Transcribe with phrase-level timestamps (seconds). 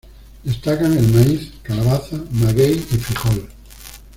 [0.43, 3.47] Destacan el maíz, calabaza, maguey y frijol.